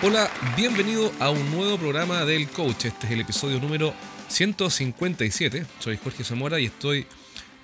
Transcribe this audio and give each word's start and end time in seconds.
Hola, 0.00 0.30
bienvenido 0.56 1.12
a 1.18 1.30
un 1.30 1.50
nuevo 1.50 1.76
programa 1.76 2.24
del 2.24 2.46
Coach. 2.46 2.84
Este 2.84 3.06
es 3.06 3.12
el 3.12 3.20
episodio 3.20 3.58
número 3.58 3.92
157. 4.28 5.66
Soy 5.80 5.96
Jorge 5.96 6.22
Zamora 6.22 6.60
y 6.60 6.66
estoy 6.66 7.04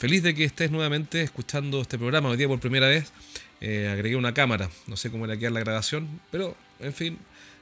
feliz 0.01 0.25
de 0.25 0.35
que 0.35 0.43
estés 0.43 0.73
nuevamente 0.73 1.23
escuchando 1.23 1.81
este 1.81 1.97
programa. 1.97 2.31
Hoy 2.31 2.37
día 2.37 2.49
por 2.49 2.59
primera 2.59 2.89
vez 2.89 3.13
eh, 3.61 3.89
agregué 3.89 4.17
una 4.17 4.35
cámara. 4.35 4.69
No 4.89 4.97
sé 4.97 5.13
cómo 5.13 5.27
era 5.27 5.37
quedar 5.37 5.53
la 5.53 5.61
grabación, 5.61 6.09
pero 6.33 6.57
en 6.81 6.93
fin, 6.93 7.19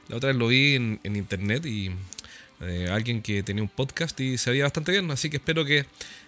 la 0.07 0.17
otra 0.17 0.29
vez 0.29 0.37
lo 0.37 0.47
vi 0.47 0.73
en, 0.73 0.99
internet 1.03 1.67
y 1.67 1.91
eh, 2.67 2.89
alguien 2.89 3.21
que 3.21 3.43
tenía 3.43 3.63
un 3.63 3.69
podcast 3.69 4.19
y 4.19 4.37
se 4.37 4.51
veía 4.51 4.63
bastante 4.63 4.91
bien, 4.91 5.09
así 5.11 5.29
que 5.29 5.37
espero 5.37 5.65
que 5.65 5.85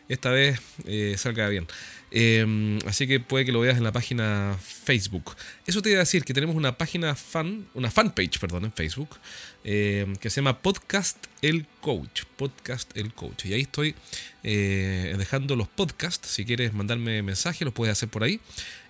esta 0.08 0.30
vez 0.30 0.60
eh, 0.86 1.16
salga 1.18 1.50
bien. 1.50 1.68
Em, 2.12 2.80
así 2.86 3.08
que 3.08 3.20
puede 3.20 3.46
que 3.46 3.52
lo 3.52 3.60
veas 3.60 3.78
en 3.78 3.84
la 3.84 3.92
página 3.92 4.58
Facebook. 4.62 5.36
Eso 5.66 5.82
te 5.82 5.90
iba 5.90 5.98
a 5.98 6.04
decir 6.04 6.24
que 6.24 6.34
tenemos 6.34 6.56
una 6.56 6.78
página 6.78 7.16
fan, 7.16 7.68
una 7.74 7.92
fanpage, 7.92 8.40
perdón, 8.40 8.66
en 8.66 8.72
Facebook, 8.72 9.18
em, 9.64 10.16
que 10.16 10.30
se 10.30 10.38
llama 10.38 10.62
Podcast 10.62 11.18
El 11.42 11.66
Coach. 11.82 12.24
Podcast 12.38 12.96
El 12.96 13.14
Coach. 13.14 13.46
Y 13.46 13.54
ahí 13.54 13.62
estoy 13.62 13.96
eh, 14.44 15.14
dejando 15.18 15.56
los 15.56 15.68
podcasts. 15.68 16.30
Si 16.30 16.46
quieres 16.46 16.74
mandarme 16.74 17.22
mensaje, 17.22 17.66
los 17.66 17.74
puedes 17.74 17.92
hacer 17.92 18.10
por 18.10 18.24
ahí. 18.24 18.40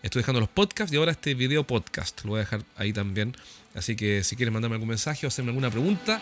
Estoy 0.04 0.22
dejando 0.22 0.42
los 0.42 0.50
podcasts 0.50 0.94
y 0.94 0.98
ahora 0.98 1.12
este 1.12 1.34
video 1.34 1.66
podcast. 1.66 2.24
Lo 2.26 2.32
voy 2.32 2.40
a 2.40 2.42
dejar 2.42 2.64
ahí 2.76 2.94
también. 2.94 3.36
Así 3.74 3.96
que 3.96 4.24
si 4.24 4.36
quieres 4.36 4.54
mandarme 4.54 4.76
algún 4.76 4.90
mensaje 4.90 5.26
o 5.26 5.30
hacerme 5.30 5.50
alguna 5.50 5.72
pregunta, 5.72 6.22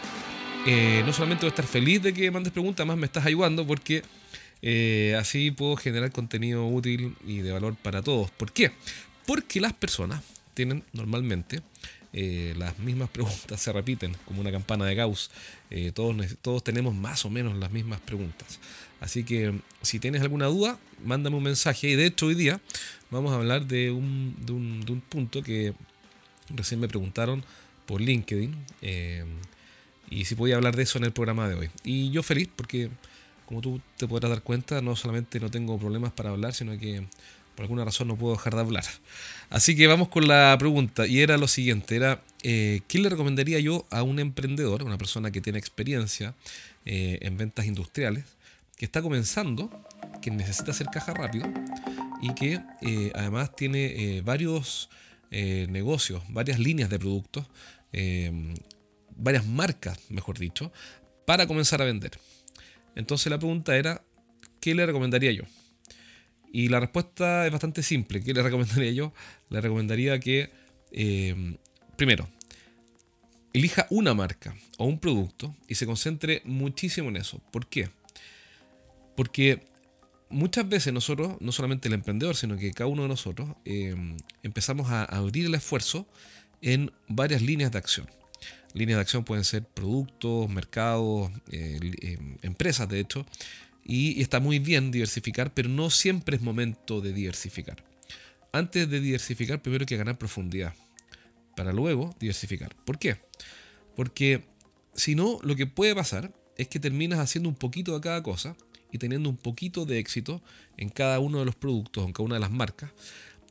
eh, 0.66 1.04
no 1.06 1.12
solamente 1.12 1.42
voy 1.42 1.48
a 1.48 1.50
estar 1.50 1.66
feliz 1.66 2.02
de 2.02 2.14
que 2.14 2.32
mandes 2.32 2.54
preguntas, 2.54 2.88
más 2.88 2.96
me 2.96 3.06
estás 3.06 3.26
ayudando 3.26 3.68
porque 3.68 4.02
eh, 4.62 5.14
así 5.20 5.52
puedo 5.52 5.76
generar 5.76 6.12
contenido 6.14 6.66
útil 6.66 7.18
y 7.28 7.40
de 7.40 7.52
valor 7.52 7.76
para 7.76 8.02
todos. 8.02 8.32
¿Por 8.32 8.54
qué? 8.54 8.72
Porque 9.26 9.60
las 9.60 9.74
personas 9.74 10.24
tienen 10.54 10.84
normalmente 10.94 11.62
eh, 12.14 12.54
las 12.58 12.80
mismas 12.80 13.10
preguntas, 13.12 13.60
se 13.60 13.74
repiten 13.74 14.16
como 14.26 14.40
una 14.40 14.54
campana 14.54 14.86
de 14.86 14.96
Gauss. 14.96 15.32
Todos, 15.94 16.16
todos 16.42 16.64
tenemos 16.64 16.96
más 16.96 17.26
o 17.26 17.30
menos 17.30 17.58
las 17.58 17.72
mismas 17.72 18.00
preguntas. 18.00 18.60
Así 19.02 19.26
que 19.26 19.60
si 19.82 20.00
tienes 20.00 20.22
alguna 20.22 20.46
duda, 20.46 20.80
mándame 21.04 21.36
un 21.36 21.44
mensaje. 21.44 21.90
Y 21.90 21.96
de 21.96 22.06
hecho 22.06 22.28
hoy 22.28 22.36
día 22.36 22.62
vamos 23.12 23.34
a 23.34 23.36
hablar 23.36 23.66
de 23.66 23.92
un, 23.92 24.34
de 24.46 24.54
un 24.54 25.02
punto 25.10 25.44
que 25.44 25.74
recién 26.56 26.80
me 26.80 26.88
preguntaron 26.88 27.44
por 27.86 28.00
LinkedIn. 28.00 28.56
Y 30.10 30.26
si 30.26 30.36
podía 30.36 30.56
hablar 30.56 30.76
de 30.76 30.84
eso 30.84 30.98
en 30.98 31.06
el 31.06 31.12
programa 31.12 31.48
de 31.48 31.56
hoy. 31.56 31.70
Y 31.84 32.12
yo 32.12 32.24
feliz 32.24 32.50
porque 32.56 32.90
como 33.46 33.62
tú 33.62 33.82
te 33.98 34.08
podrás 34.08 34.32
dar 34.32 34.42
cuenta, 34.42 34.82
no 34.82 34.96
solamente 34.96 35.40
no 35.40 35.52
tengo 35.52 35.78
problemas 35.78 36.12
para 36.12 36.30
hablar, 36.30 36.54
sino 36.54 36.78
que 36.78 37.06
por 37.56 37.64
alguna 37.64 37.86
razón 37.86 38.08
no 38.08 38.18
puedo 38.18 38.36
dejar 38.36 38.56
de 38.56 38.62
hablar. 38.62 38.84
Así 39.50 39.76
que 39.76 39.86
vamos 39.88 40.10
con 40.10 40.28
la 40.28 40.56
pregunta, 40.58 41.06
y 41.06 41.20
era 41.22 41.38
lo 41.38 41.48
siguiente, 41.48 41.96
era, 41.96 42.22
eh, 42.42 42.82
¿qué 42.88 43.00
le 43.00 43.10
recomendaría 43.10 43.60
yo 43.60 43.86
a 43.92 44.02
un 44.02 44.20
emprendedor, 44.20 44.84
una 44.84 44.98
persona 44.98 45.32
que 45.32 45.42
tiene 45.42 45.60
experiencia 45.60 46.34
eh, 46.86 47.20
en 47.22 47.38
ventas 47.38 47.66
industriales, 47.66 48.26
que 48.76 48.86
está 48.86 49.02
comenzando, 49.02 49.70
que 50.22 50.32
necesita 50.32 50.72
hacer 50.72 50.88
caja 50.88 51.14
rápido 51.14 51.48
y 52.22 52.34
que 52.34 52.60
eh, 52.82 53.12
además 53.14 53.56
tiene 53.56 54.22
varios 54.22 54.90
negocios, 55.32 56.22
varias 56.30 56.60
líneas 56.60 56.92
de 56.92 57.00
productos, 57.00 57.48
varias 59.18 59.46
marcas, 59.46 60.00
mejor 60.10 60.38
dicho, 60.38 60.72
para 61.26 61.48
comenzar 61.48 61.82
a 61.82 61.86
vender? 61.86 62.12
Entonces 62.96 63.30
la 63.30 63.38
pregunta 63.38 63.76
era, 63.78 64.04
¿qué 64.60 64.76
le 64.76 64.86
recomendaría 64.86 65.32
yo? 65.32 65.44
Y 66.52 66.70
la 66.70 66.80
respuesta 66.80 67.46
es 67.48 67.52
bastante 67.52 67.82
simple. 67.82 68.24
¿Qué 68.24 68.34
le 68.34 68.44
recomendaría 68.44 68.92
yo? 68.92 69.14
Le 69.50 69.60
recomendaría 69.60 70.20
que, 70.20 70.52
eh, 70.92 71.58
primero, 71.98 72.30
elija 73.54 73.88
una 73.90 74.14
marca 74.14 74.56
o 74.78 74.86
un 74.86 75.00
producto 75.00 75.56
y 75.68 75.76
se 75.76 75.88
concentre 75.88 76.42
muchísimo 76.46 77.10
en 77.10 77.18
eso. 77.18 77.40
¿Por 77.52 77.68
qué? 77.68 77.90
Porque 79.16 79.66
muchas 80.30 80.70
veces 80.70 80.94
nosotros, 80.94 81.38
no 81.40 81.52
solamente 81.52 81.88
el 81.88 81.96
emprendedor, 81.96 82.36
sino 82.36 82.58
que 82.58 82.72
cada 82.72 82.88
uno 82.88 83.04
de 83.04 83.08
nosotros, 83.08 83.50
eh, 83.66 83.96
empezamos 84.44 84.92
a 84.92 85.06
abrir 85.06 85.46
el 85.46 85.56
esfuerzo 85.56 86.08
en 86.62 86.92
varias 87.08 87.42
líneas 87.42 87.72
de 87.72 87.78
acción. 87.78 88.08
Líneas 88.74 88.98
de 88.98 89.02
acción 89.02 89.24
pueden 89.24 89.44
ser 89.44 89.64
productos, 89.64 90.50
mercados, 90.50 91.32
eh, 91.52 91.80
eh, 92.02 92.18
empresas 92.42 92.90
de 92.90 93.00
hecho. 93.00 93.26
Y, 93.86 94.22
está 94.22 94.40
muy 94.40 94.60
bien 94.60 94.92
diversificar, 94.92 95.54
pero 95.54 95.70
no 95.70 95.90
siempre 95.90 96.38
es 96.38 96.42
momento 96.42 97.02
de 97.02 97.14
diversificar. 97.14 97.84
Antes 98.52 98.90
de 98.90 99.00
diversificar, 99.00 99.62
primero 99.62 99.84
hay 99.84 99.88
que 99.88 99.98
ganar 99.98 100.18
profundidad. 100.18 100.74
Para 101.56 101.72
luego 101.72 102.16
diversificar. 102.20 102.76
¿Por 102.84 102.98
qué? 102.98 103.18
Porque 103.96 104.44
si 104.96 105.14
no, 105.14 105.40
lo 105.44 105.56
que 105.56 105.68
puede 105.68 105.94
pasar 105.94 106.34
es 106.58 106.68
que 106.68 106.80
terminas 106.80 107.20
haciendo 107.20 107.50
un 107.50 107.56
poquito 107.56 107.94
de 107.94 108.02
cada 108.02 108.24
cosa 108.24 108.56
y 108.92 108.98
teniendo 108.98 109.30
un 109.30 109.38
poquito 109.38 109.86
de 109.86 110.00
éxito 110.00 110.42
en 110.78 110.90
cada 110.90 111.20
uno 111.20 111.40
de 111.40 111.46
los 111.46 111.56
productos, 111.56 112.06
en 112.06 112.14
cada 112.14 112.26
una 112.26 112.36
de 112.36 112.42
las 112.42 112.52
marcas. 112.52 112.92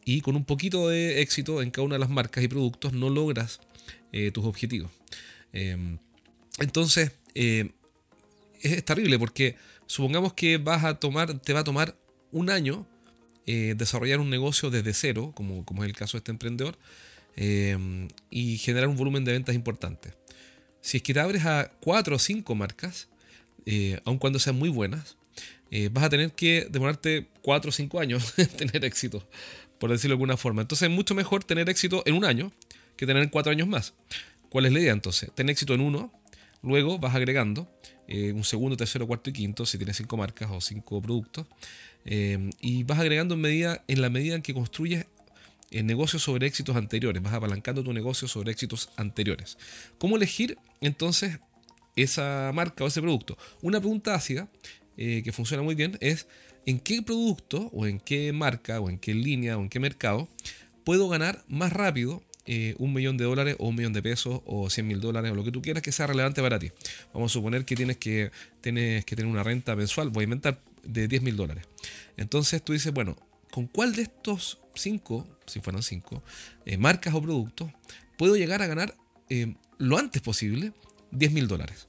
Y 0.04 0.20
con 0.20 0.34
un 0.34 0.44
poquito 0.44 0.88
de 0.88 1.20
éxito 1.20 1.62
en 1.62 1.70
cada 1.70 1.84
una 1.84 1.94
de 1.96 2.00
las 2.00 2.10
marcas 2.10 2.42
y 2.42 2.48
productos 2.48 2.92
no 2.92 3.08
logras 3.08 3.60
eh, 4.12 4.30
tus 4.30 4.44
objetivos. 4.44 4.90
Em, 5.54 5.98
entonces, 6.58 7.12
eh, 7.34 7.70
es 8.60 8.84
terrible 8.84 9.18
porque 9.18 9.56
supongamos 9.86 10.34
que 10.34 10.58
vas 10.58 10.84
a 10.84 11.00
tomar, 11.00 11.38
te 11.40 11.54
va 11.54 11.60
a 11.60 11.64
tomar 11.64 11.96
un 12.30 12.50
año 12.50 12.86
eh, 13.46 13.74
desarrollar 13.76 14.20
un 14.20 14.28
negocio 14.28 14.70
desde 14.70 14.92
cero, 14.92 15.32
como, 15.34 15.64
es 15.82 15.84
el 15.88 15.96
caso 15.96 16.12
de 16.12 16.18
este 16.18 16.30
emprendedor, 16.30 16.78
em, 17.36 18.08
y 18.30 18.58
generar 18.58 18.88
un 18.88 18.96
volumen 18.96 19.24
de 19.24 19.32
ventas 19.32 19.54
importante. 19.54 20.12
Si 20.82 20.98
es 20.98 21.02
que 21.02 21.14
te 21.14 21.20
abres 21.20 21.46
a 21.46 21.72
cuatro 21.80 22.16
o 22.16 22.18
cinco 22.18 22.54
marcas, 22.54 23.08
aun 24.04 24.18
cuando 24.18 24.38
sean 24.38 24.56
muy 24.56 24.68
buenas, 24.68 25.16
vas 25.92 26.04
a 26.04 26.10
tener 26.10 26.32
que 26.32 26.66
demorarte 26.70 27.28
cuatro 27.40 27.70
o 27.70 27.72
cinco 27.72 27.98
años 28.00 28.34
en 28.36 28.48
tener 28.48 28.84
éxito, 28.84 29.26
por 29.78 29.90
decirlo 29.90 30.14
de 30.14 30.16
alguna 30.16 30.36
forma. 30.36 30.62
Entonces 30.62 30.90
es 30.90 30.94
mucho 30.94 31.14
mejor 31.14 31.44
tener 31.44 31.70
éxito 31.70 32.02
en 32.04 32.14
un 32.14 32.24
año 32.24 32.52
que 33.02 33.06
tener 33.12 33.30
cuatro 33.30 33.50
años 33.50 33.66
más. 33.66 33.94
¿Cuál 34.48 34.66
es 34.66 34.72
la 34.72 34.78
idea 34.78 34.92
entonces? 34.92 35.32
Tener 35.34 35.50
éxito 35.50 35.74
en 35.74 35.80
uno, 35.80 36.12
luego 36.62 37.00
vas 37.00 37.16
agregando 37.16 37.68
eh, 38.06 38.32
un 38.32 38.44
segundo, 38.44 38.76
tercero, 38.76 39.08
cuarto 39.08 39.30
y 39.30 39.32
quinto, 39.32 39.66
si 39.66 39.76
tienes 39.76 39.96
cinco 39.96 40.16
marcas 40.16 40.48
o 40.52 40.60
cinco 40.60 41.02
productos, 41.02 41.46
eh, 42.04 42.50
y 42.60 42.84
vas 42.84 43.00
agregando 43.00 43.34
en, 43.34 43.40
medida, 43.40 43.82
en 43.88 44.00
la 44.02 44.08
medida 44.08 44.36
en 44.36 44.42
que 44.42 44.54
construyes 44.54 45.06
eh, 45.72 45.82
negocios 45.82 46.22
sobre 46.22 46.46
éxitos 46.46 46.76
anteriores, 46.76 47.20
vas 47.20 47.34
apalancando 47.34 47.82
tu 47.82 47.92
negocio 47.92 48.28
sobre 48.28 48.52
éxitos 48.52 48.90
anteriores. 48.96 49.58
¿Cómo 49.98 50.16
elegir 50.16 50.56
entonces 50.80 51.40
esa 51.96 52.52
marca 52.54 52.84
o 52.84 52.86
ese 52.86 53.02
producto? 53.02 53.36
Una 53.62 53.80
pregunta 53.80 54.14
ácida 54.14 54.48
que 54.96 55.32
funciona 55.32 55.64
muy 55.64 55.74
bien 55.74 55.96
es 56.00 56.28
en 56.66 56.78
qué 56.78 57.02
producto 57.02 57.70
o 57.72 57.86
en 57.86 57.98
qué 57.98 58.32
marca 58.32 58.78
o 58.78 58.90
en 58.90 58.98
qué 58.98 59.14
línea 59.14 59.58
o 59.58 59.62
en 59.62 59.68
qué 59.68 59.80
mercado 59.80 60.28
puedo 60.84 61.08
ganar 61.08 61.42
más 61.48 61.72
rápido 61.72 62.22
eh, 62.44 62.74
un 62.78 62.92
millón 62.92 63.16
de 63.16 63.24
dólares 63.24 63.54
o 63.60 63.68
un 63.68 63.76
millón 63.76 63.92
de 63.92 64.02
pesos 64.02 64.40
o 64.46 64.68
100 64.68 64.84
mil 64.84 65.00
dólares 65.00 65.30
o 65.30 65.34
lo 65.36 65.44
que 65.44 65.52
tú 65.52 65.62
quieras 65.62 65.80
que 65.80 65.92
sea 65.92 66.08
relevante 66.08 66.42
para 66.42 66.58
ti. 66.58 66.72
Vamos 67.14 67.30
a 67.30 67.34
suponer 67.34 67.64
que 67.64 67.76
tienes 67.76 67.98
que, 67.98 68.32
tienes 68.60 69.04
que 69.04 69.14
tener 69.14 69.30
una 69.30 69.44
renta 69.44 69.76
mensual, 69.76 70.10
voy 70.10 70.22
a 70.22 70.24
inventar, 70.24 70.60
de 70.82 71.06
10 71.06 71.22
mil 71.22 71.36
dólares. 71.36 71.64
Entonces 72.16 72.60
tú 72.60 72.72
dices, 72.72 72.92
bueno, 72.92 73.16
¿con 73.52 73.68
cuál 73.68 73.94
de 73.94 74.02
estos 74.02 74.58
cinco, 74.74 75.28
si 75.46 75.60
fueran 75.60 75.84
cinco, 75.84 76.24
eh, 76.66 76.76
marcas 76.78 77.14
o 77.14 77.22
productos, 77.22 77.70
puedo 78.18 78.34
llegar 78.34 78.60
a 78.60 78.66
ganar 78.66 78.96
eh, 79.28 79.54
lo 79.78 79.96
antes 79.98 80.20
posible 80.20 80.72
10 81.12 81.30
mil 81.30 81.46
dólares? 81.46 81.86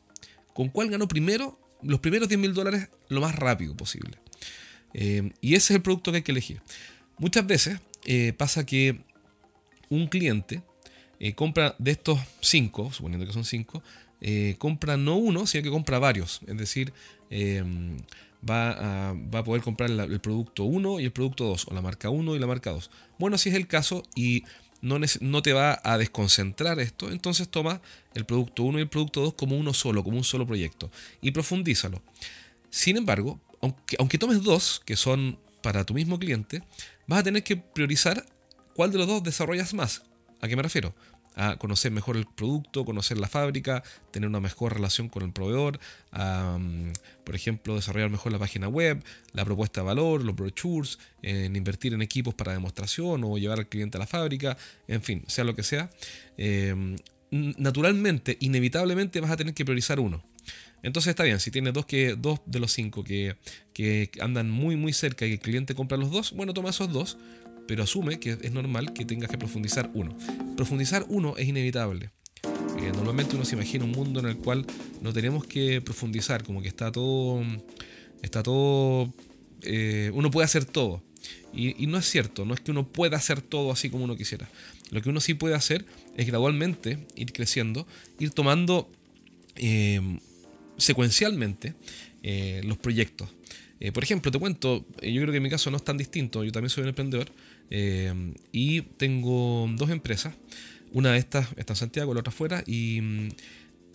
¿Con 0.53 0.69
cuál 0.69 0.91
gano 0.91 1.07
primero 1.07 1.59
los 1.81 1.99
primeros 1.99 2.29
10 2.29 2.39
mil 2.39 2.53
dólares 2.53 2.89
lo 3.09 3.21
más 3.21 3.35
rápido 3.35 3.75
posible? 3.75 4.17
y 5.41 5.55
ese 5.55 5.73
es 5.73 5.77
el 5.77 5.81
producto 5.81 6.11
que 6.11 6.17
hay 6.17 6.21
que 6.21 6.31
elegir. 6.31 6.61
Muchas 7.17 7.47
veces 7.47 7.79
pasa 8.37 8.63
que 8.63 9.01
un 9.89 10.07
cliente 10.07 10.61
eh, 11.19 11.33
compra 11.35 11.75
de 11.79 11.91
estos 11.91 12.19
cinco, 12.41 12.91
suponiendo 12.91 13.25
que 13.25 13.33
son 13.33 13.45
cinco, 13.45 13.81
eh, 14.19 14.55
compra 14.57 14.97
no 14.97 15.15
uno, 15.15 15.45
sino 15.47 15.63
que 15.63 15.69
compra 15.69 15.99
varios. 15.99 16.41
Es 16.47 16.57
decir, 16.57 16.93
em, 17.29 17.97
va, 18.49 19.11
a, 19.11 19.43
poder 19.43 19.61
comprar 19.61 19.89
el 19.89 20.19
producto 20.19 20.63
1 20.63 20.99
y 20.99 21.05
el 21.05 21.11
producto 21.11 21.45
2, 21.45 21.67
o 21.69 21.73
la 21.73 21.81
marca 21.81 22.09
1 22.09 22.35
y 22.35 22.39
la 22.39 22.47
marca 22.47 22.71
2. 22.71 22.89
Bueno, 23.19 23.37
si 23.37 23.49
es 23.49 23.55
el 23.55 23.67
caso 23.67 24.03
y 24.15 24.43
no, 24.81 24.99
no 25.21 25.41
te 25.41 25.53
va 25.53 25.79
a 25.83 25.97
desconcentrar 25.97 26.79
esto, 26.79 27.09
entonces 27.09 27.47
toma 27.47 27.81
el 28.13 28.25
producto 28.25 28.63
1 28.63 28.79
y 28.79 28.81
el 28.81 28.89
producto 28.89 29.21
2 29.21 29.33
como 29.35 29.57
uno 29.57 29.73
solo, 29.73 30.03
como 30.03 30.17
un 30.17 30.23
solo 30.23 30.45
proyecto, 30.45 30.91
y 31.21 31.31
profundízalo. 31.31 32.01
Sin 32.69 32.97
embargo, 32.97 33.39
aunque 33.97 34.17
tomes 34.17 34.43
dos, 34.43 34.81
que 34.85 34.95
son 34.95 35.37
para 35.61 35.85
tu 35.85 35.93
mismo 35.93 36.19
cliente, 36.19 36.63
vas 37.07 37.19
a 37.19 37.23
tener 37.23 37.43
que 37.43 37.55
priorizar 37.55 38.25
¿Cuál 38.75 38.91
de 38.91 38.97
los 38.97 39.07
dos 39.07 39.23
desarrollas 39.23 39.73
más? 39.73 40.03
¿A 40.41 40.47
qué 40.47 40.55
me 40.55 40.63
refiero? 40.63 40.95
A 41.35 41.57
conocer 41.57 41.91
mejor 41.91 42.17
el 42.17 42.25
producto, 42.25 42.85
conocer 42.85 43.17
la 43.17 43.27
fábrica, 43.27 43.83
tener 44.11 44.29
una 44.29 44.39
mejor 44.39 44.73
relación 44.73 45.09
con 45.09 45.23
el 45.23 45.31
proveedor, 45.31 45.79
por 47.23 47.35
ejemplo, 47.35 47.75
desarrollar 47.75 48.09
mejor 48.09 48.31
la 48.31 48.39
página 48.39 48.67
web, 48.67 49.03
la 49.31 49.43
propuesta 49.43 49.81
de 49.81 49.87
valor, 49.87 50.23
los 50.23 50.35
brochures, 50.35 50.99
invertir 51.21 51.93
en 51.93 52.01
equipos 52.01 52.33
para 52.35 52.51
demostración 52.51 53.23
o 53.23 53.37
llevar 53.37 53.59
al 53.59 53.67
cliente 53.67 53.97
a 53.97 53.99
la 53.99 54.07
fábrica, 54.07 54.57
en 54.87 55.01
fin, 55.01 55.23
sea 55.27 55.43
lo 55.43 55.55
que 55.55 55.63
sea. 55.63 55.89
Em, 56.37 56.97
naturalmente, 57.31 58.37
inevitablemente 58.41 59.19
vas 59.19 59.31
a 59.31 59.37
tener 59.37 59.55
que 59.55 59.65
priorizar 59.65 59.99
uno. 59.99 60.23
Entonces 60.83 61.11
está 61.11 61.23
bien, 61.23 61.39
si 61.39 61.49
tienes 61.49 61.73
dos, 61.73 61.85
que, 61.85 62.15
dos 62.15 62.41
de 62.45 62.59
los 62.59 62.73
cinco 62.73 63.03
que, 63.03 63.37
que 63.73 64.11
andan 64.19 64.51
muy 64.51 64.75
muy 64.75 64.91
cerca 64.91 65.25
y 65.25 65.31
el 65.31 65.39
cliente 65.39 65.73
compra 65.73 65.97
los 65.97 66.11
dos, 66.11 66.33
bueno, 66.33 66.53
toma 66.53 66.71
esos 66.71 66.91
dos, 66.91 67.17
pero 67.67 67.83
asume 67.83 68.19
que 68.19 68.37
es 68.41 68.51
normal 68.51 68.93
que 68.93 69.05
tengas 69.05 69.29
que 69.29 69.37
profundizar 69.37 69.89
uno. 69.93 70.15
Profundizar 70.55 71.05
uno 71.09 71.35
es 71.37 71.47
inevitable. 71.47 72.11
Eh, 72.43 72.91
normalmente 72.93 73.35
uno 73.35 73.45
se 73.45 73.55
imagina 73.55 73.85
un 73.85 73.91
mundo 73.91 74.19
en 74.19 74.27
el 74.27 74.37
cual 74.37 74.65
no 75.01 75.13
tenemos 75.13 75.45
que 75.45 75.81
profundizar, 75.81 76.43
como 76.43 76.61
que 76.61 76.67
está 76.67 76.91
todo, 76.91 77.41
está 78.21 78.43
todo, 78.43 79.13
eh, 79.61 80.11
uno 80.13 80.31
puede 80.31 80.45
hacer 80.45 80.65
todo. 80.65 81.01
Y, 81.53 81.87
no 81.87 81.99
es 81.99 82.09
cierto, 82.09 82.45
no 82.45 82.53
es 82.53 82.59
que 82.59 82.71
uno 82.71 82.87
pueda 82.87 83.15
hacer 83.15 83.41
todo 83.41 83.71
así 83.71 83.89
como 83.89 84.03
uno 84.03 84.17
quisiera. 84.17 84.49
Lo 84.89 85.01
que 85.01 85.09
uno 85.09 85.21
sí 85.21 85.35
puede 85.35 85.55
hacer 85.55 85.85
es 86.17 86.27
gradualmente 86.27 86.97
ir 87.15 87.31
creciendo, 87.31 87.87
ir 88.19 88.31
tomando 88.31 88.89
eh, 89.55 90.01
secuencialmente 90.77 91.75
los 92.63 92.77
proyectos. 92.77 93.29
Por 93.93 94.03
ejemplo, 94.03 94.31
te 94.31 94.39
cuento, 94.39 94.85
yo 95.01 95.21
creo 95.21 95.31
que 95.31 95.37
en 95.37 95.43
mi 95.43 95.49
caso 95.49 95.69
no 95.69 95.77
es 95.77 95.83
tan 95.83 95.97
distinto, 95.97 96.43
yo 96.43 96.51
también 96.51 96.69
soy 96.69 96.83
un 96.83 96.89
emprendedor 96.89 97.27
y 98.51 98.81
tengo 98.81 99.69
dos 99.75 99.89
empresas. 99.89 100.33
Una 100.93 101.11
de 101.11 101.17
estas 101.17 101.47
está 101.57 101.73
en 101.73 101.77
Santiago, 101.77 102.13
la 102.13 102.19
otra 102.19 102.31
fuera, 102.31 102.63
y, 102.67 103.01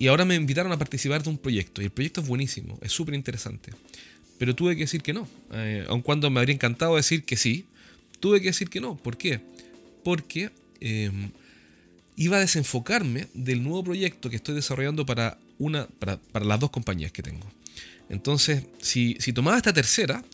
ahora 0.09 0.25
me 0.25 0.35
invitaron 0.35 0.73
a 0.73 0.79
participar 0.79 1.23
de 1.23 1.31
un 1.31 1.39
proyecto. 1.39 1.81
Y 1.81 1.87
el 1.87 1.91
proyecto 1.91 2.21
es 2.21 2.27
buenísimo, 2.27 2.79
es 2.83 2.93
súper 2.93 3.15
interesante. 3.15 3.73
Pero 4.37 4.55
tuve 4.55 4.75
que 4.75 4.83
decir 4.83 5.01
que 5.01 5.13
no. 5.13 5.29
Eh, 5.53 5.87
aun 5.89 6.03
cuando 6.03 6.29
me 6.29 6.41
habría 6.41 6.55
encantado 6.55 6.97
decir 6.97 7.25
que 7.25 7.37
sí, 7.37 7.67
tuve 8.21 8.41
que 8.41 8.49
decir 8.49 8.69
que 8.69 8.81
no. 8.81 8.97
¿Por 8.97 9.17
qué? 9.17 9.41
Porque 10.05 10.51
iba 12.17 12.37
a 12.37 12.41
desenfocarme 12.41 13.29
del 13.33 13.63
nuevo 13.63 13.85
proyecto 13.85 14.29
que 14.29 14.37
estoy 14.37 14.57
desarrollando 14.57 15.07
para, 15.07 15.39
una, 15.59 15.87
para, 15.87 16.19
las 16.45 16.59
dos 16.59 16.71
compañías 16.71 17.13
que 17.13 17.23
tengo. 17.23 17.47
Entonces, 18.09 18.65
si, 18.81 19.15
tomaba 19.33 19.57
esta 19.57 19.73
tercera, 19.73 20.25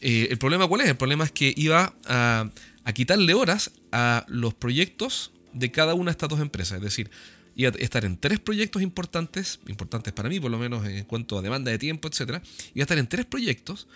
eh, 0.00 0.28
¿el 0.30 0.38
problema 0.38 0.66
cuál 0.66 0.82
es? 0.82 0.88
El 0.88 0.96
problema 0.96 1.24
es 1.24 1.32
que 1.32 1.52
iba 1.56 1.94
a, 2.06 2.50
quitarle 2.94 3.34
horas 3.34 3.72
a 3.92 4.24
los 4.28 4.54
proyectos 4.54 5.32
de 5.52 5.70
cada 5.72 5.94
una 5.94 6.10
de 6.10 6.12
estas 6.12 6.28
dos 6.28 6.40
empresas. 6.40 6.78
Es 6.78 6.84
decir, 6.84 7.10
iba 7.56 7.70
a 7.70 7.74
estar 7.78 8.04
en 8.04 8.16
tres 8.16 8.38
proyectos 8.40 8.82
importantes, 8.82 9.60
importantes 9.66 10.12
para 10.12 10.28
mí, 10.28 10.38
por 10.38 10.50
lo 10.50 10.58
menos 10.58 10.86
en 10.86 11.04
cuanto 11.04 11.38
a 11.38 11.42
demanda 11.42 11.70
de 11.70 11.78
tiempo, 11.78 12.08
etc. 12.08 12.42
Iba 12.74 12.82
a 12.82 12.82
estar 12.82 12.98
en 12.98 13.08
tres 13.08 13.26
proyectos 13.26 13.88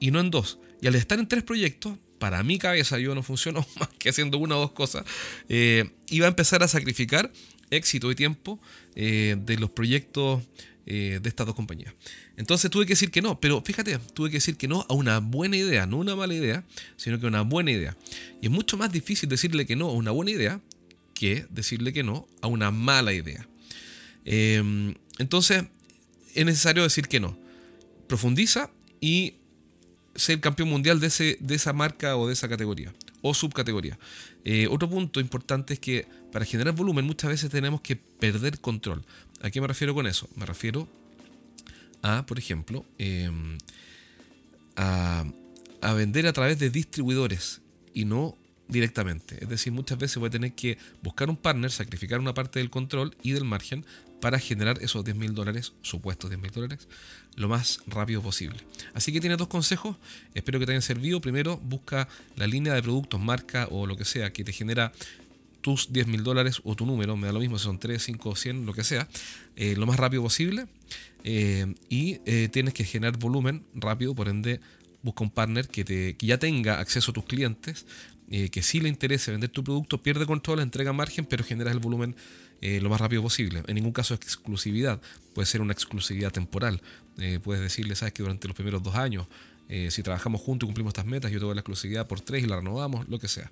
y 0.00 0.10
no 0.10 0.20
en 0.20 0.30
dos. 0.30 0.58
Y 0.80 0.86
al 0.86 0.94
estar 0.96 1.18
en 1.18 1.28
tres 1.28 1.42
proyectos, 1.42 1.96
para 2.18 2.42
mi 2.42 2.58
cabeza 2.58 2.98
yo 2.98 3.14
no 3.14 3.22
funciono 3.22 3.66
más 3.78 3.88
que 3.98 4.08
haciendo 4.10 4.38
una 4.38 4.56
o 4.56 4.60
dos 4.60 4.72
cosas, 4.72 5.04
eh, 5.48 5.90
iba 6.08 6.26
a 6.26 6.28
empezar 6.28 6.62
a 6.62 6.68
sacrificar 6.68 7.32
éxito 7.70 8.10
y 8.10 8.14
tiempo 8.14 8.60
eh, 8.94 9.36
de 9.38 9.58
los 9.58 9.70
proyectos 9.70 10.42
eh, 10.86 11.18
de 11.22 11.28
estas 11.28 11.46
dos 11.46 11.54
compañías. 11.54 11.94
Entonces 12.36 12.70
tuve 12.70 12.84
que 12.84 12.92
decir 12.92 13.10
que 13.10 13.22
no, 13.22 13.40
pero 13.40 13.62
fíjate, 13.62 13.98
tuve 14.12 14.30
que 14.30 14.36
decir 14.36 14.56
que 14.56 14.68
no 14.68 14.84
a 14.88 14.94
una 14.94 15.18
buena 15.18 15.56
idea, 15.56 15.86
no 15.86 15.96
una 15.96 16.14
mala 16.14 16.34
idea, 16.34 16.64
sino 16.96 17.18
que 17.18 17.26
una 17.26 17.42
buena 17.42 17.70
idea. 17.70 17.96
Y 18.42 18.46
es 18.46 18.52
mucho 18.52 18.76
más 18.76 18.92
difícil 18.92 19.28
decirle 19.28 19.66
que 19.66 19.76
no 19.76 19.88
a 19.88 19.92
una 19.92 20.10
buena 20.10 20.30
idea 20.30 20.60
que 21.14 21.46
decirle 21.50 21.92
que 21.92 22.02
no 22.02 22.28
a 22.42 22.48
una 22.48 22.70
mala 22.70 23.12
idea. 23.12 23.48
Em, 24.24 24.94
entonces, 25.18 25.64
es 26.34 26.44
necesario 26.44 26.82
decir 26.82 27.08
que 27.08 27.20
no. 27.20 27.38
Profundiza 28.08 28.70
y 29.00 29.34
ser 30.14 30.40
campeón 30.40 30.68
mundial 30.68 31.00
de, 31.00 31.06
ese, 31.06 31.38
de 31.40 31.54
esa 31.54 31.72
marca 31.72 32.16
o 32.16 32.26
de 32.26 32.32
esa 32.32 32.48
categoría 32.48 32.92
o 33.26 33.32
subcategoría. 33.32 33.98
Eh, 34.44 34.68
otro 34.70 34.88
punto 34.88 35.18
importante 35.18 35.72
es 35.72 35.80
que 35.80 36.06
para 36.30 36.44
generar 36.44 36.74
volumen 36.74 37.06
muchas 37.06 37.30
veces 37.30 37.50
tenemos 37.50 37.80
que 37.80 37.96
perder 37.96 38.60
control. 38.60 39.02
¿A 39.40 39.50
qué 39.50 39.62
me 39.62 39.66
refiero 39.66 39.94
con 39.94 40.06
eso? 40.06 40.28
Me 40.36 40.44
refiero 40.44 40.86
a, 42.02 42.26
por 42.26 42.38
ejemplo, 42.38 42.84
em, 42.98 43.56
a, 44.76 45.24
a 45.80 45.94
vender 45.94 46.26
a 46.26 46.34
través 46.34 46.58
de 46.58 46.68
distribuidores 46.68 47.62
y 47.94 48.04
no 48.04 48.36
directamente. 48.68 49.42
Es 49.42 49.48
decir, 49.48 49.72
muchas 49.72 49.96
veces 49.96 50.18
voy 50.18 50.28
a 50.28 50.30
tener 50.30 50.52
que 50.52 50.76
buscar 51.02 51.30
un 51.30 51.38
partner, 51.38 51.70
sacrificar 51.70 52.20
una 52.20 52.34
parte 52.34 52.58
del 52.58 52.68
control 52.68 53.16
y 53.22 53.32
del 53.32 53.44
margen 53.44 53.86
para 54.24 54.38
generar 54.38 54.78
esos 54.80 55.04
10 55.04 55.18
mil 55.18 55.34
dólares, 55.34 55.74
supuestos 55.82 56.30
10 56.30 56.40
mil 56.40 56.50
dólares, 56.50 56.88
lo 57.36 57.46
más 57.46 57.80
rápido 57.86 58.22
posible. 58.22 58.56
Así 58.94 59.12
que 59.12 59.20
tienes 59.20 59.36
dos 59.36 59.48
consejos, 59.48 59.98
espero 60.32 60.58
que 60.58 60.64
te 60.64 60.72
hayan 60.72 60.80
servido. 60.80 61.20
Primero, 61.20 61.58
busca 61.58 62.08
la 62.34 62.46
línea 62.46 62.72
de 62.72 62.82
productos, 62.82 63.20
marca 63.20 63.68
o 63.70 63.86
lo 63.86 63.98
que 63.98 64.06
sea 64.06 64.32
que 64.32 64.42
te 64.42 64.50
genera 64.50 64.92
tus 65.60 65.92
10 65.92 66.06
mil 66.06 66.24
dólares 66.24 66.62
o 66.64 66.74
tu 66.74 66.86
número, 66.86 67.18
me 67.18 67.26
da 67.26 67.34
lo 67.34 67.40
mismo 67.40 67.58
si 67.58 67.64
son 67.64 67.78
3, 67.78 68.02
5, 68.02 68.34
100, 68.34 68.64
lo 68.64 68.72
que 68.72 68.82
sea, 68.82 69.06
eh, 69.56 69.76
lo 69.76 69.84
más 69.84 69.98
rápido 69.98 70.22
posible. 70.22 70.68
Eh, 71.22 71.74
y 71.90 72.20
eh, 72.24 72.48
tienes 72.50 72.72
que 72.72 72.84
generar 72.84 73.18
volumen 73.18 73.62
rápido, 73.74 74.14
por 74.14 74.28
ende 74.28 74.58
busca 75.02 75.22
un 75.22 75.28
partner 75.28 75.68
que, 75.68 75.84
te, 75.84 76.16
que 76.16 76.26
ya 76.26 76.38
tenga 76.38 76.80
acceso 76.80 77.10
a 77.10 77.14
tus 77.14 77.26
clientes, 77.26 77.84
que 78.26 78.62
sí 78.62 78.80
le 78.80 78.88
interese 78.88 79.30
vender 79.30 79.50
tu 79.50 79.62
producto, 79.62 80.02
pierde 80.02 80.24
control, 80.24 80.60
entrega 80.60 80.94
margen, 80.94 81.26
pero 81.26 81.44
generas 81.44 81.74
el 81.74 81.78
volumen 81.78 82.16
lo 82.60 82.88
más 82.88 83.00
rápido 83.00 83.22
posible. 83.22 83.62
En 83.66 83.74
ningún 83.74 83.92
caso 83.92 84.14
exclusividad, 84.14 85.00
puede 85.34 85.46
ser 85.46 85.60
una 85.60 85.72
exclusividad 85.72 86.32
temporal. 86.32 86.80
puedes 87.42 87.62
decirle, 87.62 87.94
sabes 87.94 88.14
que 88.14 88.22
durante 88.22 88.48
los 88.48 88.56
primeros 88.56 88.82
dos 88.82 88.94
años, 88.94 89.26
si 89.90 90.02
trabajamos 90.02 90.40
juntos 90.40 90.66
y 90.66 90.68
cumplimos 90.68 90.92
estas 90.92 91.04
metas, 91.04 91.30
yo 91.30 91.38
te 91.38 91.44
doy 91.44 91.54
la 91.54 91.60
exclusividad 91.60 92.06
por 92.06 92.20
tres 92.20 92.42
y 92.42 92.46
la 92.46 92.56
renovamos, 92.56 93.08
lo 93.08 93.18
que 93.18 93.28
sea 93.28 93.50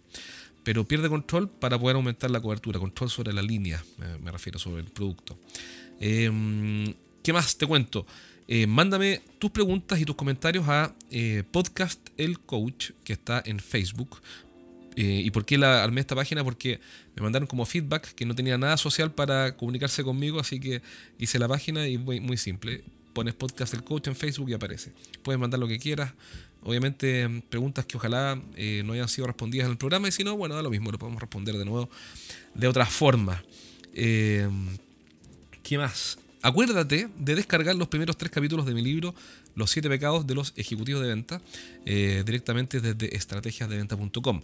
pero 0.64 0.86
pierde 0.86 1.08
control 1.08 1.48
para 1.48 1.78
poder 1.78 1.96
aumentar 1.96 2.30
la 2.30 2.40
cobertura, 2.40 2.78
control 2.78 3.10
sobre 3.10 3.32
la 3.32 3.42
línea, 3.42 3.84
me, 4.22 4.30
refiero, 4.30 4.58
sobre 4.58 4.82
el 4.82 4.88
producto. 4.88 5.36
Em, 6.00 6.94
¿Qué 7.22 7.32
más 7.32 7.56
te 7.56 7.66
cuento? 7.66 8.06
Eh, 8.48 8.66
mándame 8.66 9.22
tus 9.38 9.50
preguntas 9.50 10.00
y 10.00 10.04
tus 10.04 10.16
comentarios 10.16 10.68
a 10.68 10.94
eh, 11.10 11.44
Podcast 11.50 12.00
El 12.16 12.40
Coach, 12.40 12.90
que 13.04 13.12
está 13.12 13.42
en 13.44 13.60
Facebook. 13.60 14.20
Eh, 14.96 15.22
¿Y 15.24 15.30
por 15.30 15.44
qué 15.44 15.58
la 15.58 15.82
armé 15.82 16.00
esta 16.00 16.14
página? 16.14 16.44
Porque 16.44 16.80
me 17.16 17.22
mandaron 17.22 17.46
como 17.46 17.64
feedback 17.64 18.14
que 18.14 18.26
no 18.26 18.34
tenía 18.34 18.58
nada 18.58 18.76
social 18.76 19.12
para 19.12 19.56
comunicarse 19.56 20.02
conmigo, 20.04 20.40
así 20.40 20.60
que 20.60 20.82
hice 21.18 21.38
la 21.38 21.48
página 21.48 21.88
y 21.88 21.98
muy, 21.98 22.20
muy 22.20 22.36
simple. 22.36 22.82
Pones 23.12 23.34
Podcast 23.34 23.74
El 23.74 23.84
Coach 23.84 24.08
en 24.08 24.16
Facebook 24.16 24.48
y 24.50 24.54
aparece. 24.54 24.92
Puedes 25.22 25.38
mandar 25.38 25.60
lo 25.60 25.68
que 25.68 25.78
quieras, 25.78 26.12
Obviamente 26.64 27.42
preguntas 27.48 27.84
que 27.86 27.96
ojalá 27.96 28.40
eh, 28.54 28.82
no 28.84 28.92
hayan 28.92 29.08
sido 29.08 29.26
respondidas 29.26 29.66
en 29.66 29.72
el 29.72 29.78
programa 29.78 30.06
y 30.06 30.12
si 30.12 30.22
no, 30.22 30.36
bueno, 30.36 30.54
da 30.54 30.62
lo 30.62 30.70
mismo, 30.70 30.92
lo 30.92 30.98
podemos 30.98 31.20
responder 31.20 31.56
de 31.56 31.64
nuevo 31.64 31.90
de 32.54 32.68
otra 32.68 32.86
forma. 32.86 33.42
Eh, 33.94 34.48
¿Qué 35.64 35.76
más? 35.76 36.18
Acuérdate 36.40 37.08
de 37.18 37.34
descargar 37.34 37.74
los 37.74 37.88
primeros 37.88 38.16
tres 38.16 38.30
capítulos 38.30 38.66
de 38.66 38.74
mi 38.74 38.82
libro 38.82 39.14
Los 39.54 39.70
siete 39.70 39.88
pecados 39.88 40.26
de 40.26 40.34
los 40.34 40.52
ejecutivos 40.56 41.02
de 41.02 41.08
venta 41.08 41.40
eh, 41.84 42.22
directamente 42.24 42.80
desde 42.80 43.16
estrategiasdeventa.com. 43.16 44.42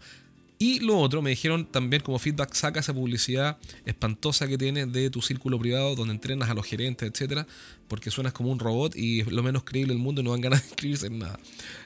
Y 0.59 0.81
lo 0.81 0.99
otro, 0.99 1.23
me 1.23 1.31
dijeron 1.31 1.67
también 1.67 2.03
como 2.03 2.19
feedback, 2.19 2.53
saca 2.53 2.81
esa 2.81 2.93
publicidad 2.93 3.59
espantosa 3.87 4.49
que 4.49 4.59
tienes 4.59 4.93
de 4.93 5.09
tu 5.09 5.23
círculo 5.23 5.57
privado 5.59 5.95
donde 5.95 6.15
entrenas 6.15 6.51
a 6.51 6.55
los 6.55 6.67
gerentes, 6.67 7.09
etcétera, 7.09 7.47
porque 7.87 8.11
suenas 8.11 8.33
como 8.33 8.51
un 8.51 8.59
robot 8.59 8.97
y 8.97 9.21
es 9.21 9.31
lo 9.31 9.43
menos 9.45 9.63
creíble 9.63 9.95
del 9.95 10.03
mundo 10.03 10.21
y 10.21 10.25
no 10.25 10.33
dan 10.33 10.41
ganas 10.41 10.63
de 10.63 10.69
inscribirse 10.71 11.07
en 11.07 11.21
nada. 11.21 11.39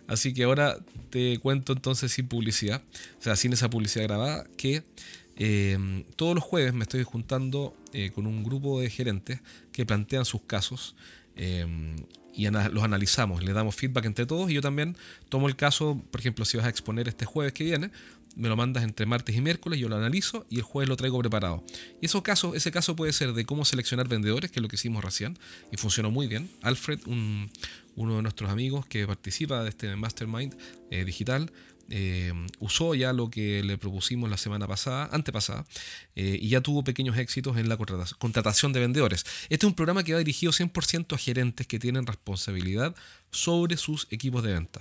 Así 0.07 0.33
que 0.33 0.45
ahora 0.45 0.79
te 1.11 1.39
cuento 1.39 1.75
entonces 1.75 2.13
sin 2.13 2.29
publicidad, 2.29 2.83
o 3.19 3.23
sea, 3.23 3.37
sin 3.37 3.53
esa 3.53 3.69
publicidad 3.69 4.05
grabada, 4.05 4.47
que 4.57 4.83
eh, 5.37 6.05
todos 6.17 6.35
los 6.35 6.43
jueves 6.43 6.73
me 6.73 6.85
estoy 6.85 7.03
juntando 7.03 7.77
eh, 7.93 8.11
con 8.15 8.27
un 8.27 8.43
grupo 8.43 8.81
de 8.81 8.89
gerentes 8.89 9.41
que 9.73 9.85
plantean 9.85 10.25
sus 10.25 10.43
casos. 10.43 10.97
Eh, 11.37 11.67
y 12.35 12.49
los 12.49 12.83
analizamos, 12.83 13.43
le 13.43 13.53
damos 13.53 13.75
feedback 13.75 14.07
entre 14.07 14.27
todos 14.27 14.51
y 14.51 14.55
yo 14.55 14.63
también 14.63 14.97
tomo 15.29 15.49
el 15.49 15.57
caso, 15.57 16.03
por 16.11 16.21
ejemplo, 16.21 16.45
si 16.45 16.57
vas 16.57 16.67
a 16.67 16.71
exponer 16.71 17.07
este 17.09 17.27
jueves 17.27 17.53
que 17.53 17.65
viene, 17.65 17.91
me 18.37 18.49
lo 18.49 18.57
mandas 18.57 18.85
entre 18.85 19.07
martes 19.07 19.37
y 19.37 19.41
miércoles, 19.41 19.79
yo 19.79 19.89
lo 19.89 19.97
analizo 19.97 20.47
y 20.49 20.57
el 20.57 20.63
jueves 20.63 20.89
lo 20.89 20.97
traigo 20.97 21.19
preparado. 21.19 21.65
Y 22.01 22.07
eso 22.07 22.23
caso, 22.23 22.55
ese 22.55 22.71
caso 22.71 22.97
puede 22.97 23.13
ser 23.13 23.33
de 23.33 23.45
cómo 23.45 23.65
seleccionar 23.65 24.09
vendedores, 24.09 24.51
que 24.51 24.61
es 24.61 24.63
lo 24.63 24.69
que 24.69 24.77
hicimos 24.77 25.05
recién, 25.05 25.39
y 25.71 25.77
funcionó 25.77 26.11
muy 26.11 26.27
bien. 26.27 26.51
Alfred, 26.63 27.01
uno 27.07 28.17
de 28.17 28.23
nuestros 28.23 28.51
amigos 28.51 28.87
que 28.87 29.07
participa 29.07 29.63
de 29.63 29.71
este 29.71 29.95
mastermind 29.97 30.55
eh, 30.91 31.05
digital, 31.05 31.51
eh, 31.95 32.33
usó 32.59 32.95
ya 32.95 33.13
lo 33.13 33.31
que 33.31 33.63
le 33.63 33.77
propusimos 33.77 34.31
la 34.31 34.39
semana 34.39 34.67
pasada, 34.67 35.11
antepasada, 35.13 35.67
eh, 36.15 36.39
y 36.41 36.49
ya 36.49 36.61
tuvo 36.61 36.85
pequeños 36.85 37.19
éxitos 37.19 37.57
en 37.59 37.69
la 37.69 37.77
contratación 37.77 38.73
de 38.73 38.81
vendedores. 38.81 39.27
Este 39.51 39.57
es 39.57 39.65
un 39.65 39.75
programa 39.75 40.03
que 40.03 40.15
va 40.15 40.19
dirigido 40.19 40.53
100% 40.53 41.15
a 41.15 41.19
gerentes 41.19 41.67
que 41.67 41.79
tienen 41.79 42.07
responsabilidad 42.07 42.95
sobre 43.31 43.77
sus 43.77 44.07
equipos 44.11 44.43
de 44.43 44.55
venta. 44.55 44.81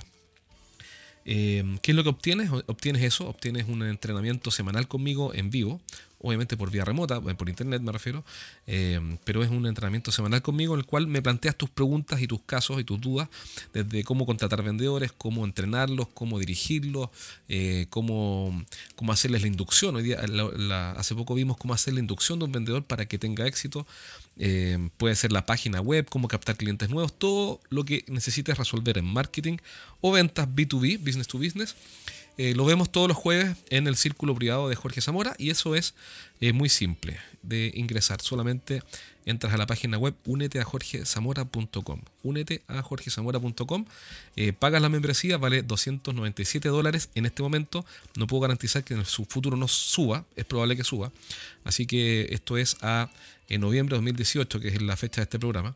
Eh, 1.26 1.64
¿Qué 1.82 1.92
es 1.92 1.96
lo 1.96 2.04
que 2.04 2.10
obtienes? 2.10 2.50
Obtienes 2.52 3.04
eso, 3.04 3.28
obtienes 3.28 3.68
un 3.68 3.84
entrenamiento 3.84 4.52
semanal 4.52 4.88
conmigo 4.88 5.34
en 5.34 5.50
vivo, 5.50 5.80
obviamente 6.22 6.58
por 6.58 6.70
vía 6.70 6.86
remota, 6.86 7.22
eh, 7.28 7.34
por 7.36 7.50
internet 7.50 7.82
me 7.82 7.92
refiero, 7.92 8.24
eh, 8.68 9.00
pero 9.24 9.44
es 9.44 9.50
un 9.50 9.66
entrenamiento 9.66 10.12
semanal 10.12 10.42
conmigo 10.42 10.74
en 10.74 10.82
el 10.82 10.86
cual 10.86 11.08
me 11.08 11.22
planteas 11.22 11.56
tus 11.56 11.70
preguntas 11.70 12.22
y 12.22 12.28
tus 12.28 12.42
casos 12.42 12.80
y 12.80 12.84
tus 12.84 13.02
dudas, 13.02 13.28
desde 13.74 14.04
cómo 14.04 14.26
contratar 14.26 14.64
vendedores, 14.64 15.12
cómo 15.12 15.46
entrenarlos, 15.46 16.08
cómo 16.14 16.40
dirigirlos, 16.40 17.10
eh, 17.50 17.88
cómo, 17.90 18.64
cómo, 18.96 19.12
hacerles 19.12 19.42
la 19.42 19.48
inducción. 19.48 19.96
Hoy 19.96 20.04
día, 20.04 20.20
hace 20.96 21.16
poco 21.16 21.34
vimos 21.34 21.58
cómo 21.58 21.74
hacer 21.74 21.94
la 21.94 22.00
inducción 22.00 22.40
de 22.40 22.46
un 22.46 22.52
vendedor 22.52 22.84
para 22.84 23.06
que 23.08 23.18
tenga 23.18 23.48
éxito. 23.48 23.86
puede 24.98 25.16
ser 25.16 25.32
la 25.32 25.46
página 25.46 25.82
web, 25.82 26.08
cómo 26.10 26.28
captar 26.28 26.56
clientes 26.56 26.90
nuevos, 26.90 27.14
todo 27.18 27.60
lo 27.70 27.84
que 27.84 28.06
necesites 28.08 28.58
resolver 28.58 28.98
en 28.98 29.06
marketing 29.06 29.58
o 30.00 30.12
ventas 30.12 30.48
B2B, 30.48 31.00
business 31.00 31.28
to 31.28 31.38
business. 31.38 31.76
Eh, 32.38 32.54
lo 32.56 32.66
vemos 32.66 32.92
todos 32.92 33.08
los 33.08 33.18
jueves 33.18 33.58
en 33.70 33.88
el 33.88 33.96
círculo 33.96 34.34
privado 34.36 34.70
de 34.70 34.76
Jorge 34.76 35.02
Zamora 35.02 35.36
y 35.38 35.50
eso 35.50 35.76
es 35.76 35.94
eh, 36.40 36.54
muy 36.54 36.70
simple 36.70 37.20
de 37.42 37.72
ingresar. 37.76 38.22
Solamente 38.22 38.84
entras 39.26 39.54
a 39.54 39.58
la 39.58 39.66
página 39.66 39.98
web 39.98 40.16
únete 40.26 40.60
a 40.60 40.64
jorgezamora.com. 40.64 42.02
Únete 42.24 42.62
a 42.68 42.82
jorgezamora.com. 42.82 43.86
Eh, 44.36 44.54
pagas 44.54 44.82
la 44.82 44.90
membresía, 44.90 45.38
vale 45.38 45.64
297 45.64 46.70
dólares 46.70 47.10
en 47.16 47.26
este 47.26 47.44
momento. 47.44 47.86
No 48.16 48.28
puedo 48.28 48.42
garantizar 48.42 48.84
que 48.84 48.94
en 48.94 49.06
su 49.06 49.26
futuro 49.26 49.58
no 49.58 49.68
suba, 49.68 50.26
es 50.36 50.46
probable 50.46 50.76
que 50.76 50.84
suba. 50.84 51.12
Así 51.64 51.86
que 51.86 52.28
esto 52.32 52.58
es 52.58 52.78
a 52.82 53.10
en 53.52 53.60
noviembre 53.60 53.96
de 53.96 53.98
2018, 53.98 54.60
que 54.62 54.70
es 54.70 54.82
la 54.82 54.96
fecha 54.96 55.20
de 55.20 55.24
este 55.24 55.38
programa. 55.38 55.76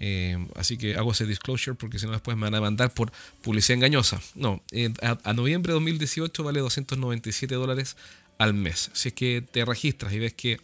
Eh, 0.00 0.36
así 0.56 0.76
que 0.76 0.96
hago 0.96 1.12
ese 1.12 1.24
disclosure 1.24 1.76
porque 1.76 2.00
si 2.00 2.06
no 2.06 2.12
después 2.12 2.36
me 2.36 2.44
van 2.44 2.56
a 2.56 2.60
mandar 2.60 2.92
por 2.92 3.12
publicidad 3.42 3.76
engañosa. 3.76 4.20
No, 4.34 4.60
eh, 4.72 4.92
a, 5.02 5.18
a, 5.22 5.32
noviembre 5.32 5.70
de 5.70 5.74
2018 5.74 6.42
vale 6.42 6.58
297 6.58 7.54
dólares 7.54 7.96
al 8.42 8.54
mes. 8.54 8.90
Si 8.92 9.08
es 9.08 9.14
que 9.14 9.40
te 9.40 9.64
registras 9.64 10.12
y 10.12 10.18
ves 10.18 10.34
que 10.34 10.60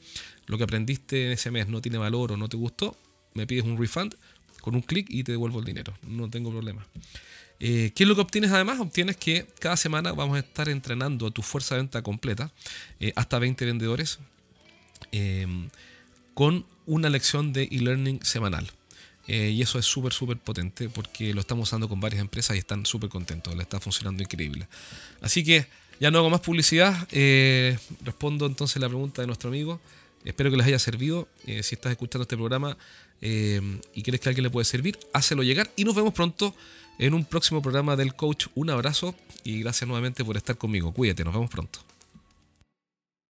lo 0.47 0.59
que 0.59 0.65
aprendiste 0.65 1.27
en 1.27 1.33
ese 1.33 1.51
mes 1.51 1.69
no 1.69 1.81
tiene 1.81 1.99
valor 1.99 2.33
o 2.33 2.37
no 2.37 2.49
te 2.49 2.57
gustó, 2.57 2.97
me 3.35 3.47
pides 3.47 3.65
un 3.65 3.79
refund 3.79 4.15
con 4.61 4.75
un 4.75 4.83
clic 4.83 5.07
y 5.09 5.23
te 5.23 5.33
devuelvo 5.33 5.61
el 5.61 5.65
dinero. 5.65 5.97
No 6.03 6.29
tengo 6.29 6.51
problema. 6.51 6.85
Eh, 7.61 7.93
¿Qué 7.95 8.05
es 8.05 8.09
lo 8.09 8.15
que 8.17 8.21
obtienes 8.21 8.51
además? 8.51 8.81
Obtienes 8.81 9.17
que 9.17 9.47
cada 9.61 9.77
semana 9.77 10.13
vamos 10.13 10.37
a 10.37 10.41
estar 10.41 10.69
entrenando 10.69 11.31
tu 11.31 11.43
fuerza 11.43 11.77
de 11.77 11.83
venta 11.83 12.03
completa, 12.03 12.51
eh, 12.99 13.13
hasta 13.15 13.39
20 13.39 13.65
vendedores, 13.65 14.19
em, 15.13 15.69
con 16.35 16.67
una 16.87 17.11
lección 17.11 17.53
de 17.53 17.65
e-learning 17.71 18.21
semanal. 18.25 18.71
Eh, 19.29 19.51
y 19.51 19.63
eso 19.63 19.79
es 19.79 19.85
súper, 19.85 20.13
súper 20.13 20.39
potente 20.39 20.89
porque 20.89 21.35
lo 21.35 21.43
estamos 21.43 21.69
usando 21.69 21.89
con 21.89 22.01
varias 22.01 22.23
empresas 22.23 22.57
y 22.57 22.61
están 22.61 22.87
súper 22.87 23.11
contentos, 23.11 23.55
le 23.55 23.63
está 23.63 23.79
funcionando 23.79 24.23
increíble. 24.23 24.67
Así 25.21 25.45
que 25.45 25.67
ya 26.01 26.11
no 26.11 26.19
hago 26.19 26.31
más 26.31 26.41
publicidad, 26.41 27.09
respondo 28.05 28.47
entonces 28.47 28.81
la 28.81 28.89
pregunta 28.89 29.23
de 29.23 29.27
nuestro 29.27 29.49
amigo. 29.49 29.81
Espero 30.25 30.51
que 30.51 30.57
les 30.57 30.67
haya 30.67 30.79
servido. 30.79 31.29
Eh, 31.47 31.63
si 31.63 31.75
estás 31.75 31.93
escuchando 31.93 32.23
este 32.23 32.37
programa 32.37 32.77
eh, 33.21 33.61
y 33.95 34.03
crees 34.03 34.21
que 34.21 34.29
alguien 34.29 34.45
le 34.45 34.51
puede 34.51 34.65
servir, 34.65 34.99
hácelo 35.13 35.43
llegar. 35.43 35.71
Y 35.77 35.85
nos 35.85 35.95
vemos 35.95 36.13
pronto 36.13 36.55
en 36.99 37.15
un 37.15 37.25
próximo 37.25 37.63
programa 37.63 37.97
del 37.97 38.15
coach. 38.15 38.47
Un 38.55 38.71
abrazo 38.71 39.15
y 39.45 39.61
gracias 39.61 39.87
nuevamente 39.87 40.25
por 40.25 40.37
estar 40.37 40.57
conmigo. 40.59 40.93
Cuídate, 40.93 41.25
nos 41.25 41.33
vemos 41.35 41.51
pronto. 41.51 41.88